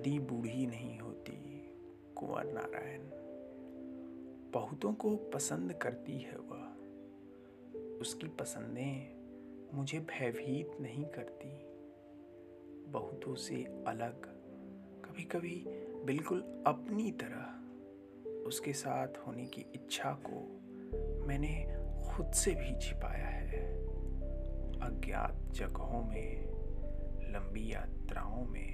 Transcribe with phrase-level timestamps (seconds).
[0.00, 1.60] नदी बूढ़ी नहीं होती,
[2.16, 3.00] कुंवर नारायण।
[4.50, 6.66] बहुतों को पसंद करती है वह।
[8.00, 9.20] उसकी पसंदें
[9.76, 11.48] मुझे भयभीत नहीं करती।
[12.92, 14.22] बहुतों से अलग
[15.04, 15.64] कभी कभी
[16.04, 20.60] बिल्कुल अपनी तरह उसके साथ होने की इच्छा को
[21.26, 21.66] मैंने
[22.10, 23.84] खुद से भी छिपाया है।
[24.80, 26.46] अज्ञात जगहों में,
[27.32, 28.70] लंबी यात्राओं में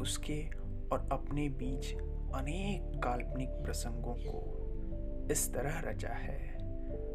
[0.00, 0.46] उसके
[0.92, 1.94] और अपने बीच
[2.34, 6.58] अनेक काल्पनिक प्रसंगों को इस तरह रचा है।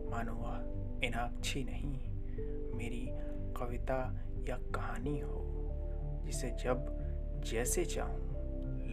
[0.09, 1.97] मानो वह इनाक्षी नहीं,
[2.77, 3.09] मेरी
[3.57, 5.45] कविता या कहानी हो,
[6.25, 6.85] जिसे जब
[7.45, 8.19] जैसे चाहूँ,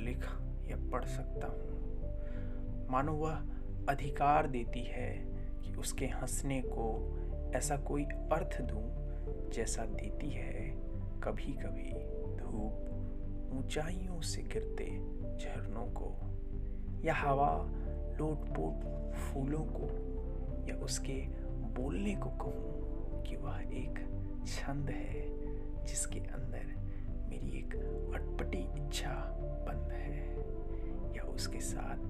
[0.04, 0.24] लिख
[0.70, 3.36] या पढ़ सकता हूँ। मानो वह
[3.88, 5.12] अधिकार देती है
[5.62, 7.16] कि उसके हंसने को
[7.54, 8.84] ऐसा कोई अर्थ दूँ,
[9.50, 10.68] जैसा देती है
[11.22, 11.92] कभी कभी
[12.36, 12.86] धूप।
[13.52, 14.84] ऊंचाइयों से गिरते
[15.36, 16.14] झरनों को,
[17.04, 17.52] या हवा
[18.18, 19.88] लोटपोट फूलों को,
[20.68, 21.20] या उसके
[21.74, 23.98] बोलने को कहूँ कि वह एक
[24.46, 25.22] छंद है
[25.86, 26.74] जिसके अंदर
[27.28, 27.74] मेरी एक
[28.14, 29.14] अटपटी इच्छा
[29.68, 30.26] बंद है,
[31.16, 32.08] या उसके साथ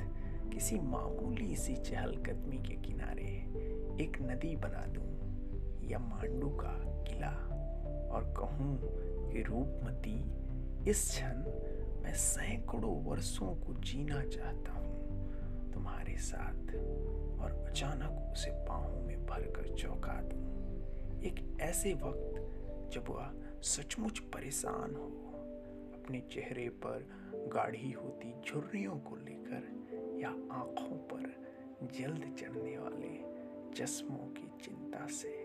[0.53, 3.31] किसी मामूली सी चहलकदमी के किनारे
[4.05, 5.09] एक नदी बना दूँ,
[5.91, 6.75] या मांडू का
[7.09, 7.33] किला,
[8.15, 8.77] और कहूँ
[9.33, 10.19] कि रूपमती
[10.89, 11.37] इस क्षण
[12.03, 16.75] मैं सैकड़ों वर्षों को जीना चाहता हूँ, तुम्हारे साथ,
[17.41, 23.31] और अचानक उसे पाँव में भर कर चौंका दूँ। एक ऐसे वक्त जब वह
[23.63, 25.07] सचमुच परेशान हो,
[25.95, 27.07] अपने चेहरे पर
[27.55, 31.33] गाढ़ी होती झुर्रियों को लेकर या आँखों पर
[32.01, 33.15] जल्द चढ़ने वाले
[33.77, 35.40] चश्मों की चिंता से।